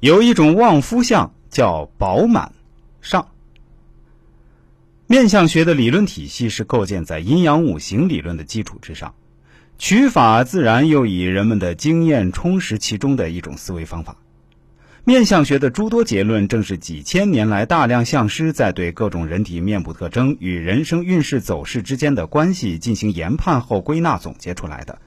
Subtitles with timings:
[0.00, 2.52] 有一种旺夫相叫饱满。
[3.02, 3.28] 上
[5.06, 9.14] 面相学的理论体系是构建在阴阳五行理论的基础之上，
[9.76, 14.16] 取法自然又以人们的经验充实其中的一种思维方法。
[15.04, 24.98] 面相学的诸多结论，正是几千年来大量相师在对各种人体面部特征与人生运势走势之间的关系进行研判后归纳总结出来的。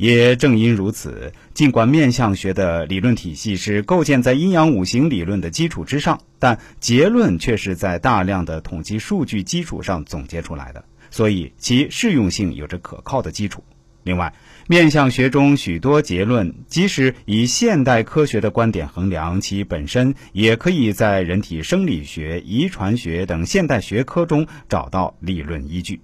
[0.00, 13.62] 也正因如此，尽管面相学的理论体系是构建在阴阳五行理论的基础之上，但结论却是在大量的统计数据基础上总结出来的，所以其适用性有着可靠的基础。
[14.02, 14.32] 另外，
[14.68, 26.00] 面相学中许多结论，即使以现代科学的观点衡量，其本身也可以在人体生理学、遗传学等现代学科中找到理论依据。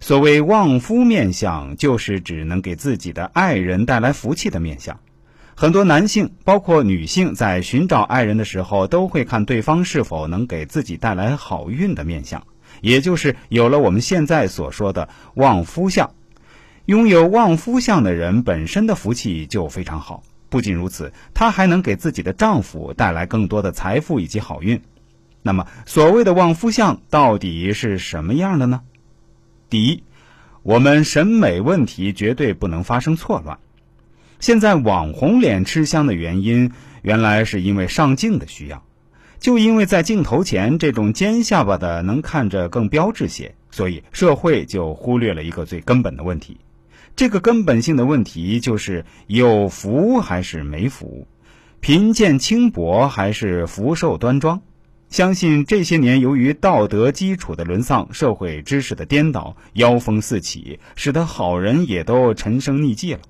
[0.00, 4.98] 所谓旺夫面相，就是指能给自己的爱人带来福气的面相。
[5.56, 12.46] 很多男性，包括女性，在寻找爱人的时候，都会看对方是否能给自己带来好运的面相，
[12.80, 16.08] 也就是有了我们现在所说的旺夫相。
[16.86, 20.22] 拥有旺夫相的人，本身的福气就非常好。
[20.48, 24.80] 不仅如此，她还能给自己的丈夫带来更多的财富以及好运。
[25.42, 28.82] 那么，所谓的旺夫相到底是什么样的呢？
[29.70, 30.02] 第一，
[30.62, 33.58] 我们审美问题绝对不能发生错乱。
[34.40, 38.82] 现在网红脸吃香的原因，原来是因为上镜的需要。
[39.38, 46.56] 就因为在镜头前，这种尖下巴的能看着更标致些，所以社会就忽略了一个最根本的问题。
[47.14, 51.28] 这个根本性的问题就是有福还是没福，
[51.80, 54.62] 贫贱轻薄还是福寿端庄。
[55.10, 63.20] 相信这些年，由于道德基础的沦丧、社会知识的颠倒，妖风四起，使得好人也都沉生匿迹了，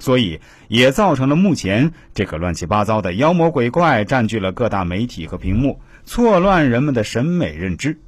[0.00, 8.00] 所以也造成了目前这个乱七八糟的妖魔鬼怪占据了各大媒体和屏幕，错乱人们的审美认知。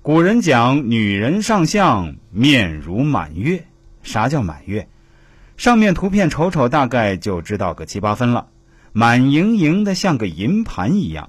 [0.00, 3.66] 古人讲：“女人上相，面如满月。”
[4.02, 4.88] 啥叫满月？
[5.58, 8.48] 上面图片瞅瞅，大概就知道个七八分了。
[8.92, 11.28] 满盈盈的，像个银盘一样。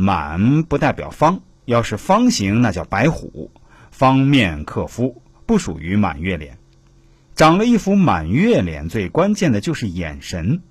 [0.00, 3.50] 满不代表方，要是方形那叫白虎，
[3.90, 6.56] 方面克夫，不属于满月脸。
[7.34, 10.62] 长了一副满月脸，最关键的就是眼神，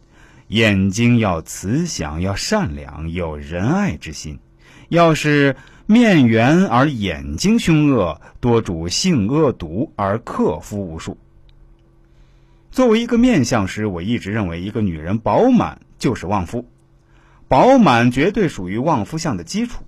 [0.48, 4.40] 眼睛要慈祥，要善良，有仁爱之心。
[4.88, 5.58] 要是
[5.88, 11.18] 面圆而眼睛凶恶，多主性恶毒而克夫无数。
[12.72, 16.66] 作为一个面相师，我一直认为，一个女人饱满就是旺夫。
[17.47, 19.84] 饱满绝对属于旺夫相的基础。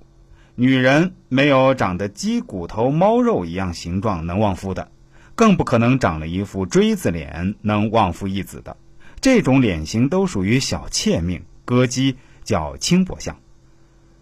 [0.56, 4.92] 女人没有长得鸡骨头猫肉一样形状能旺夫的，
[5.36, 8.75] 更不可能长了一副锥子脸能旺夫一子的。
[9.22, 13.38] 这种脸型都属于小妾命，歌姬叫轻薄相。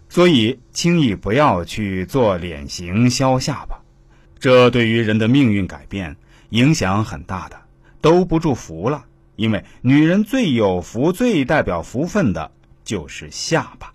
[0.08, 3.78] 所以轻易不要去做脸型削下巴，
[4.38, 6.16] 这对于人的命运改变
[6.50, 7.56] 影响很大的，
[8.00, 9.04] 兜不住福了。
[9.36, 12.50] 因为女人最有福、最代表福分的。
[12.88, 13.92] 就是下巴。